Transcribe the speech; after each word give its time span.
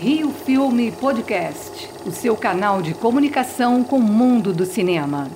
Rio 0.00 0.30
Filme 0.30 0.92
Podcast, 0.92 1.90
o 2.06 2.12
seu 2.12 2.36
canal 2.36 2.80
de 2.80 2.94
comunicação 2.94 3.82
com 3.82 3.98
o 3.98 4.00
mundo 4.00 4.52
do 4.52 4.64
cinema. 4.64 5.28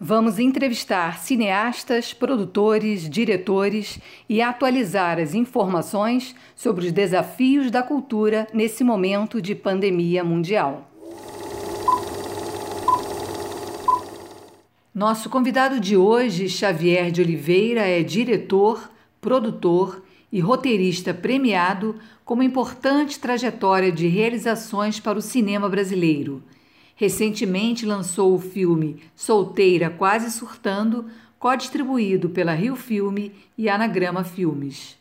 Vamos 0.00 0.40
entrevistar 0.40 1.20
cineastas, 1.20 2.12
produtores, 2.12 3.08
diretores 3.08 4.00
e 4.28 4.42
atualizar 4.42 5.20
as 5.20 5.34
informações 5.34 6.34
sobre 6.56 6.86
os 6.86 6.90
desafios 6.90 7.70
da 7.70 7.84
cultura 7.84 8.48
nesse 8.52 8.82
momento 8.82 9.40
de 9.40 9.54
pandemia 9.54 10.24
mundial. 10.24 10.87
Nosso 14.98 15.30
convidado 15.30 15.78
de 15.78 15.96
hoje, 15.96 16.48
Xavier 16.48 17.12
de 17.12 17.22
Oliveira, 17.22 17.82
é 17.82 18.02
diretor, 18.02 18.90
produtor 19.20 20.02
e 20.32 20.40
roteirista 20.40 21.14
premiado 21.14 21.94
com 22.24 22.34
uma 22.34 22.44
importante 22.44 23.16
trajetória 23.16 23.92
de 23.92 24.08
realizações 24.08 24.98
para 24.98 25.16
o 25.16 25.22
cinema 25.22 25.68
brasileiro 25.68 26.42
recentemente 26.96 27.86
lançou 27.86 28.34
o 28.34 28.40
filme 28.40 29.00
Solteira 29.14 29.88
Quase 29.88 30.32
Surtando, 30.32 31.04
co-distribuído 31.38 32.28
pela 32.30 32.52
Rio 32.52 32.74
Filme 32.74 33.30
e 33.56 33.68
Anagrama 33.68 34.24
Filmes. 34.24 34.98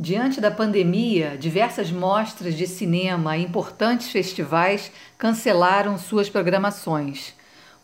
Diante 0.00 0.40
da 0.40 0.50
pandemia, 0.50 1.36
diversas 1.38 1.92
mostras 1.92 2.54
de 2.54 2.66
cinema 2.66 3.36
e 3.36 3.44
importantes 3.44 4.10
festivais 4.10 4.90
cancelaram 5.18 5.98
suas 5.98 6.30
programações. 6.30 7.34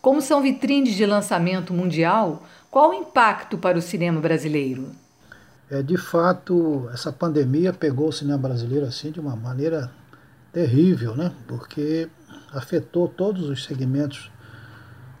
Como 0.01 0.19
são 0.19 0.41
vitrines 0.41 0.95
de 0.95 1.05
lançamento 1.05 1.71
mundial, 1.73 2.43
qual 2.71 2.89
o 2.89 2.93
impacto 2.95 3.57
para 3.57 3.77
o 3.77 3.81
cinema 3.81 4.19
brasileiro? 4.19 4.91
é, 5.69 5.83
de 5.83 5.97
fato, 5.97 6.89
essa 6.93 7.11
pandemia 7.11 7.73
pegou 7.73 8.07
o 8.07 8.13
cinema 8.13 8.37
brasileiro 8.37 8.85
assim 8.85 9.11
de 9.11 9.19
uma 9.19 9.35
maneira 9.35 9.91
terrível, 10.51 11.15
né? 11.15 11.31
Porque 11.47 12.09
afetou 12.53 13.07
todos 13.07 13.49
os 13.49 13.65
segmentos 13.65 14.31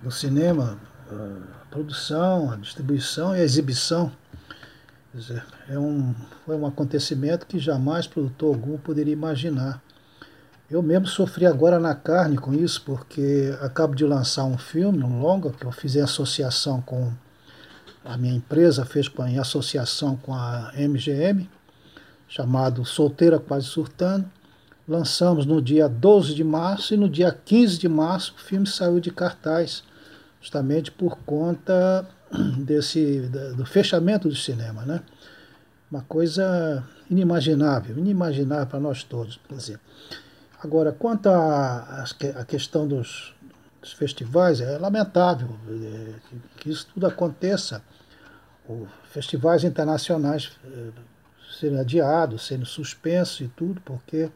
do 0.01 0.09
cinema, 0.09 0.79
a 1.11 1.65
produção, 1.69 2.51
a 2.51 2.55
distribuição 2.55 3.35
e 3.35 3.41
a 3.41 3.43
exibição. 3.43 4.11
É 5.69 5.79
um, 5.79 6.13
foi 6.45 6.55
um 6.55 6.65
acontecimento 6.65 7.45
que 7.45 7.59
jamais 7.59 8.07
produtor 8.07 8.55
algum 8.55 8.77
poderia 8.77 9.13
imaginar. 9.13 9.81
Eu 10.69 10.83
mesmo 10.83 11.07
sofri 11.07 11.45
agora 11.45 11.79
na 11.79 11.95
carne 11.95 12.37
com 12.37 12.53
isso, 12.53 12.81
porque 12.85 13.57
acabo 13.61 13.95
de 13.95 14.05
lançar 14.05 14.43
um 14.43 14.57
filme, 14.57 15.03
um 15.03 15.21
longa, 15.21 15.49
que 15.51 15.65
eu 15.65 15.71
fiz 15.71 15.95
em 15.95 16.01
associação 16.01 16.81
com 16.81 17.11
a 18.07 18.15
minha 18.15 18.33
empresa 18.33 18.85
fez 18.85 19.11
em 19.27 19.37
associação 19.37 20.15
com 20.15 20.33
a 20.33 20.71
MGM, 20.77 21.49
chamado 22.25 22.85
Solteira 22.85 23.37
Quase 23.37 23.65
Surtando. 23.65 24.25
Lançamos 24.87 25.45
no 25.45 25.61
dia 25.61 25.89
12 25.89 26.33
de 26.33 26.41
março 26.41 26.93
e 26.93 26.97
no 26.97 27.09
dia 27.09 27.31
15 27.31 27.77
de 27.77 27.89
março 27.89 28.33
o 28.37 28.39
filme 28.39 28.65
saiu 28.65 29.01
de 29.01 29.11
cartaz, 29.11 29.83
justamente 30.47 30.89
por 30.89 31.17
conta 31.25 32.07
desse 32.57 33.21
do 33.55 33.65
fechamento 33.65 34.29
do 34.29 34.35
cinema, 34.35 34.83
né? 34.83 35.01
Uma 35.91 36.01
coisa 36.01 36.83
inimaginável, 37.09 37.97
inimaginável 37.97 38.67
para 38.67 38.79
nós 38.79 39.03
todos, 39.03 39.39
quer 39.47 39.55
dizer. 39.55 39.79
Agora, 40.63 40.91
quanto 40.91 41.27
à 41.27 42.05
questão 42.47 42.87
dos, 42.87 43.33
dos 43.81 43.91
festivais, 43.93 44.59
é 44.59 44.77
lamentável 44.77 45.49
é, 45.69 46.13
que 46.57 46.69
isso 46.69 46.87
tudo 46.93 47.05
aconteça 47.05 47.81
festivais 49.05 49.63
internacionais 49.63 50.51
eh, 50.65 50.89
serem 51.57 51.79
adiados, 51.79 52.45
sendo 52.45 52.65
suspensos 52.65 53.41
e 53.41 53.47
tudo, 53.49 53.81
porque. 53.81 54.29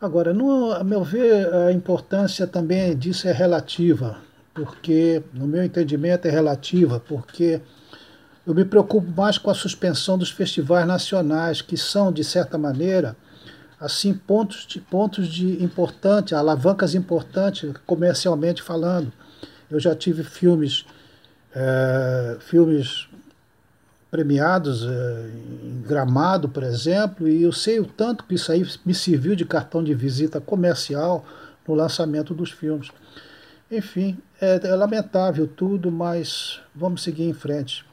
Agora, 0.00 0.32
no, 0.32 0.72
a 0.72 0.82
meu 0.82 1.04
ver, 1.04 1.52
a 1.52 1.70
importância 1.70 2.46
também 2.46 2.96
disso 2.96 3.28
é 3.28 3.32
relativa, 3.32 4.18
porque, 4.64 5.22
no 5.32 5.46
meu 5.46 5.64
entendimento, 5.64 6.26
é 6.26 6.30
relativa, 6.30 7.00
porque 7.00 7.60
eu 8.46 8.54
me 8.54 8.64
preocupo 8.64 9.10
mais 9.10 9.38
com 9.38 9.50
a 9.50 9.54
suspensão 9.54 10.18
dos 10.18 10.30
festivais 10.30 10.86
nacionais, 10.86 11.62
que 11.62 11.76
são, 11.76 12.12
de 12.12 12.22
certa 12.22 12.58
maneira, 12.58 13.16
assim 13.78 14.12
pontos 14.12 14.66
de 14.66 14.80
pontos 14.80 15.28
de 15.28 15.62
importante, 15.64 16.34
alavancas 16.34 16.94
importantes 16.94 17.72
comercialmente 17.86 18.62
falando. 18.62 19.10
Eu 19.70 19.80
já 19.80 19.94
tive 19.94 20.22
filmes 20.22 20.84
é, 21.54 22.36
filmes 22.40 23.08
premiados 24.10 24.84
é, 24.84 25.30
em 25.64 25.82
Gramado, 25.82 26.48
por 26.48 26.62
exemplo, 26.62 27.28
e 27.28 27.42
eu 27.42 27.52
sei 27.52 27.80
o 27.80 27.86
tanto 27.86 28.24
que 28.24 28.34
isso 28.34 28.52
aí 28.52 28.66
me 28.84 28.94
serviu 28.94 29.34
de 29.34 29.44
cartão 29.44 29.82
de 29.82 29.94
visita 29.94 30.40
comercial 30.40 31.24
no 31.66 31.74
lançamento 31.74 32.34
dos 32.34 32.50
filmes. 32.50 32.90
Enfim, 33.70 34.18
é, 34.40 34.60
é 34.64 34.74
lamentável 34.74 35.46
tudo, 35.46 35.90
mas 35.90 36.60
vamos 36.74 37.02
seguir 37.02 37.28
em 37.28 37.32
frente. 37.32 37.84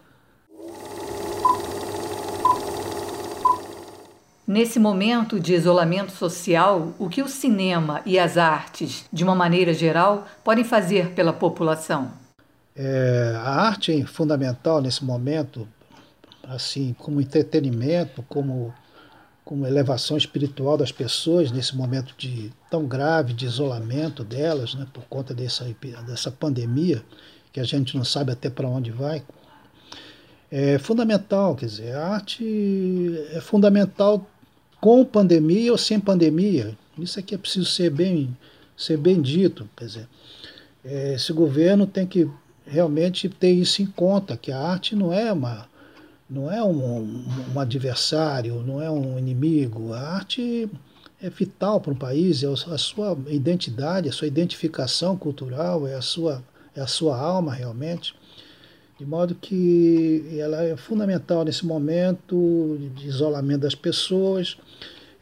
Nesse 4.47 4.79
momento 4.79 5.39
de 5.39 5.53
isolamento 5.53 6.13
social, 6.13 6.93
o 6.97 7.09
que 7.09 7.21
o 7.21 7.27
cinema 7.27 8.01
e 8.05 8.17
as 8.17 8.38
artes, 8.38 9.05
de 9.11 9.23
uma 9.23 9.35
maneira 9.35 9.73
geral, 9.73 10.25
podem 10.41 10.63
fazer 10.63 11.09
pela 11.09 11.33
população? 11.33 12.13
É, 12.73 13.33
a 13.35 13.67
arte 13.67 13.91
é 13.91 14.05
fundamental 14.05 14.81
nesse 14.81 15.03
momento 15.03 15.67
assim, 16.47 16.95
como 16.97 17.19
entretenimento, 17.19 18.23
como, 18.29 18.73
como 19.47 19.65
elevação 19.65 20.17
espiritual 20.17 20.75
das 20.75 20.91
pessoas 20.91 21.51
nesse 21.51 21.73
momento 21.73 22.13
de 22.17 22.51
tão 22.69 22.85
grave 22.85 23.33
de 23.33 23.45
isolamento 23.45 24.21
delas, 24.21 24.75
né, 24.75 24.85
por 24.91 25.05
conta 25.05 25.33
dessa, 25.33 25.65
dessa 26.05 26.29
pandemia, 26.29 27.01
que 27.53 27.61
a 27.61 27.63
gente 27.63 27.95
não 27.95 28.03
sabe 28.03 28.33
até 28.33 28.49
para 28.49 28.67
onde 28.67 28.91
vai. 28.91 29.23
É 30.51 30.77
fundamental, 30.77 31.55
quer 31.55 31.67
dizer, 31.67 31.95
a 31.95 32.07
arte 32.09 32.43
é 33.31 33.39
fundamental 33.39 34.29
com 34.81 35.05
pandemia 35.05 35.71
ou 35.71 35.77
sem 35.77 35.97
pandemia. 35.97 36.77
Isso 36.99 37.17
aqui 37.17 37.33
é 37.33 37.37
preciso 37.37 37.67
ser 37.67 37.89
bem, 37.89 38.35
ser 38.75 38.97
bem 38.97 39.21
dito. 39.21 39.69
Quer 39.77 39.85
dizer, 39.85 40.09
é, 40.83 41.13
esse 41.13 41.31
governo 41.31 41.87
tem 41.87 42.05
que 42.05 42.29
realmente 42.65 43.29
ter 43.29 43.51
isso 43.51 43.81
em 43.81 43.85
conta, 43.85 44.35
que 44.35 44.51
a 44.51 44.59
arte 44.59 44.93
não 44.93 45.13
é 45.13 45.31
uma, 45.31 45.69
não 46.29 46.51
é 46.51 46.61
um, 46.61 47.23
um, 47.55 47.59
adversário, 47.59 48.61
não 48.61 48.81
é 48.81 48.91
um 48.91 49.17
inimigo. 49.17 49.93
A 49.93 49.99
arte 49.99 50.69
é 51.21 51.29
vital 51.29 51.79
para 51.79 51.93
um 51.93 51.95
país, 51.95 52.43
é 52.43 52.47
a 52.47 52.77
sua 52.77 53.17
identidade, 53.27 54.09
a 54.09 54.11
sua 54.11 54.27
identificação 54.27 55.15
cultural, 55.17 55.88
é 55.88 55.95
a 55.95 56.01
sua, 56.01 56.43
é 56.75 56.81
a 56.81 56.88
sua 56.88 57.17
alma 57.17 57.53
realmente. 57.53 58.13
De 58.99 59.05
modo 59.05 59.35
que 59.35 60.38
ela 60.39 60.63
é 60.63 60.75
fundamental 60.75 61.45
nesse 61.45 61.65
momento 61.65 62.77
de 62.95 63.07
isolamento 63.07 63.61
das 63.61 63.75
pessoas. 63.75 64.57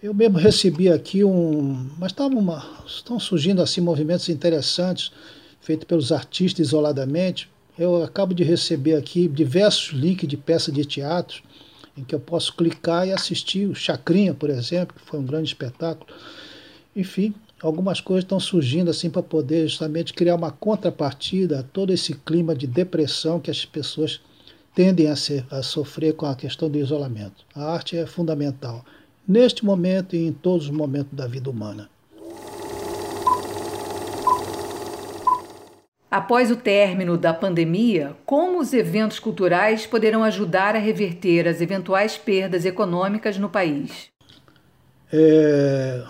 Eu 0.01 0.13
mesmo 0.13 0.37
recebi 0.37 0.89
aqui 0.89 1.23
um. 1.23 1.89
Mas 1.97 2.13
uma, 2.17 2.65
estão 2.87 3.19
surgindo 3.19 3.61
assim 3.61 3.81
movimentos 3.81 4.29
interessantes, 4.29 5.11
feitos 5.59 5.85
pelos 5.85 6.11
artistas 6.11 6.67
isoladamente, 6.67 7.49
eu 7.77 8.03
acabo 8.03 8.33
de 8.33 8.43
receber 8.43 8.95
aqui 8.95 9.27
diversos 9.27 9.97
links 9.97 10.27
de 10.27 10.37
peças 10.37 10.73
de 10.73 10.85
teatro 10.85 11.43
em 11.97 12.03
que 12.03 12.13
eu 12.13 12.19
posso 12.19 12.53
clicar 12.55 13.07
e 13.07 13.13
assistir 13.13 13.67
o 13.67 13.75
Chacrinha, 13.75 14.33
por 14.33 14.49
exemplo, 14.49 14.95
que 14.95 15.01
foi 15.01 15.19
um 15.19 15.25
grande 15.25 15.47
espetáculo. 15.47 16.07
Enfim, 16.95 17.33
algumas 17.61 18.01
coisas 18.01 18.23
estão 18.23 18.39
surgindo 18.39 18.89
assim 18.89 19.09
para 19.09 19.23
poder 19.23 19.67
justamente 19.67 20.13
criar 20.13 20.35
uma 20.35 20.51
contrapartida 20.51 21.59
a 21.59 21.63
todo 21.63 21.93
esse 21.93 22.13
clima 22.13 22.53
de 22.53 22.67
depressão 22.67 23.39
que 23.39 23.51
as 23.51 23.65
pessoas 23.65 24.19
tendem 24.73 25.07
a, 25.07 25.15
ser, 25.15 25.45
a 25.49 25.63
sofrer 25.63 26.13
com 26.13 26.25
a 26.25 26.35
questão 26.35 26.69
do 26.69 26.77
isolamento. 26.77 27.45
A 27.55 27.63
arte 27.71 27.97
é 27.97 28.05
fundamental 28.05 28.83
neste 29.27 29.65
momento 29.65 30.15
e 30.15 30.27
em 30.27 30.33
todos 30.33 30.65
os 30.65 30.71
momentos 30.71 31.13
da 31.13 31.27
vida 31.27 31.49
humana. 31.49 31.89
Após 36.09 36.51
o 36.51 36.55
término 36.55 37.17
da 37.17 37.33
pandemia, 37.33 38.15
como 38.25 38.59
os 38.59 38.73
eventos 38.73 39.19
culturais 39.19 39.85
poderão 39.85 40.23
ajudar 40.23 40.75
a 40.75 40.79
reverter 40.79 41.47
as 41.47 41.61
eventuais 41.61 42.17
perdas 42.17 42.63
econômicas 42.63 43.37
no 43.37 43.49
país? 43.49 44.09
É, 45.11 46.03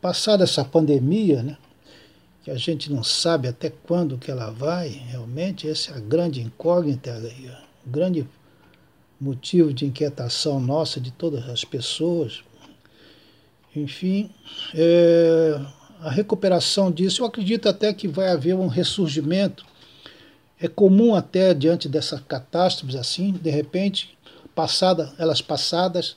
passada 0.00 0.44
essa 0.44 0.64
pandemia, 0.64 1.42
né, 1.42 1.56
que 2.42 2.50
a 2.50 2.56
gente 2.56 2.92
não 2.92 3.04
sabe 3.04 3.46
até 3.46 3.70
quando 3.70 4.18
que 4.18 4.30
ela 4.30 4.50
vai, 4.50 4.88
realmente, 4.88 5.68
essa 5.68 5.92
é 5.92 5.96
a 5.96 6.00
grande 6.00 6.40
incógnita, 6.40 7.22
o 7.86 7.90
grande 7.90 8.26
motivo 9.20 9.72
de 9.72 9.86
inquietação 9.86 10.58
nossa, 10.58 11.00
de 11.00 11.12
todas 11.12 11.48
as 11.48 11.64
pessoas. 11.64 12.42
Enfim, 13.74 14.28
é, 14.74 15.60
a 16.02 16.10
recuperação 16.10 16.90
disso, 16.90 17.22
eu 17.22 17.26
acredito 17.26 17.68
até 17.68 17.92
que 17.92 18.08
vai 18.08 18.28
haver 18.28 18.54
um 18.54 18.66
ressurgimento. 18.66 19.64
É 20.60 20.66
comum 20.66 21.14
até 21.14 21.54
diante 21.54 21.88
dessas 21.88 22.20
catástrofes 22.20 22.96
assim, 22.96 23.32
de 23.32 23.50
repente, 23.50 24.16
passada, 24.54 25.12
elas 25.18 25.40
passadas, 25.40 26.16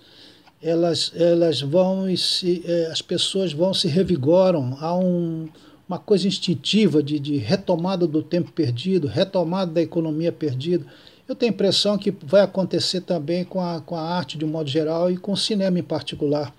elas, 0.62 1.12
elas 1.16 1.62
vão 1.62 2.10
e 2.10 2.18
se, 2.18 2.64
é, 2.66 2.88
as 2.88 3.02
pessoas 3.02 3.54
vão 3.54 3.74
se 3.74 3.88
revigoram, 3.88 4.76
há 4.80 4.96
um, 4.98 5.48
uma 5.88 6.00
coisa 6.00 6.28
instintiva 6.28 7.04
de, 7.04 7.20
de 7.20 7.38
retomada 7.38 8.08
do 8.08 8.24
tempo 8.24 8.52
perdido, 8.52 9.08
retomada 9.08 9.72
da 9.72 9.82
economia 9.82 10.32
perdida. 10.32 10.86
Eu 11.28 11.36
tenho 11.36 11.52
a 11.52 11.56
impressão 11.56 11.98
que 11.98 12.12
vai 12.24 12.42
acontecer 12.42 13.02
também 13.02 13.44
com 13.44 13.62
a, 13.62 13.82
com 13.82 13.96
a 13.96 14.02
arte 14.02 14.38
de 14.38 14.46
um 14.46 14.48
modo 14.48 14.70
geral 14.70 15.12
e 15.12 15.18
com 15.18 15.34
o 15.34 15.38
cinema 15.38 15.78
em 15.78 15.84
particular. 15.84 16.54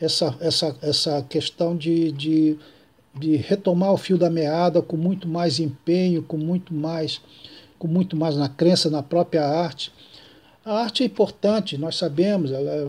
Essa, 0.00 0.36
essa, 0.40 0.76
essa 0.82 1.22
questão 1.22 1.76
de, 1.76 2.12
de, 2.12 2.58
de 3.14 3.36
retomar 3.36 3.92
o 3.92 3.96
fio 3.96 4.18
da 4.18 4.28
meada 4.28 4.82
com 4.82 4.96
muito 4.96 5.28
mais 5.28 5.60
empenho, 5.60 6.22
com 6.22 6.36
muito 6.36 6.74
mais, 6.74 7.20
com 7.78 7.86
muito 7.86 8.16
mais 8.16 8.36
na 8.36 8.48
crença 8.48 8.90
na 8.90 9.02
própria 9.02 9.46
arte. 9.46 9.92
A 10.64 10.80
arte 10.80 11.02
é 11.02 11.06
importante, 11.06 11.78
nós 11.78 11.96
sabemos, 11.96 12.50
ela, 12.50 12.70
é, 12.70 12.88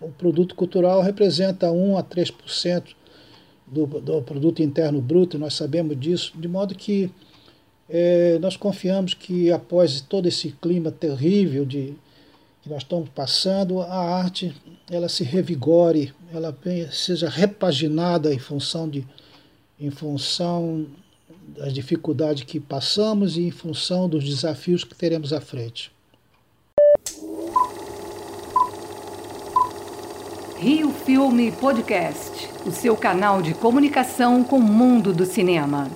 o 0.00 0.08
produto 0.10 0.54
cultural 0.54 1.00
representa 1.00 1.70
1 1.70 1.96
a 1.96 2.02
3% 2.02 2.94
do, 3.66 3.86
do 3.86 4.22
produto 4.22 4.62
interno 4.62 5.00
bruto, 5.00 5.38
nós 5.38 5.54
sabemos 5.54 5.98
disso, 5.98 6.32
de 6.36 6.46
modo 6.46 6.74
que 6.74 7.10
é, 7.88 8.38
nós 8.38 8.56
confiamos 8.56 9.14
que 9.14 9.50
após 9.50 10.00
todo 10.00 10.26
esse 10.26 10.52
clima 10.52 10.90
terrível 10.90 11.64
de, 11.64 11.94
que 12.62 12.68
nós 12.68 12.82
estamos 12.82 13.08
passando, 13.08 13.80
a 13.80 14.16
arte 14.16 14.54
ela 14.94 15.08
se 15.08 15.24
revigore, 15.24 16.12
ela 16.34 16.54
seja 16.90 17.26
repaginada 17.26 18.32
em 18.32 18.38
função, 18.38 18.86
de, 18.86 19.06
em 19.80 19.90
função 19.90 20.86
das 21.56 21.72
dificuldades 21.72 22.44
que 22.44 22.60
passamos 22.60 23.38
e 23.38 23.42
em 23.42 23.50
função 23.50 24.06
dos 24.06 24.22
desafios 24.22 24.84
que 24.84 24.94
teremos 24.94 25.32
à 25.32 25.40
frente. 25.40 25.90
Rio 30.58 30.92
Filme 30.92 31.50
Podcast, 31.52 32.50
o 32.66 32.70
seu 32.70 32.94
canal 32.94 33.40
de 33.40 33.54
comunicação 33.54 34.44
com 34.44 34.58
o 34.58 34.62
mundo 34.62 35.12
do 35.12 35.24
cinema. 35.24 35.90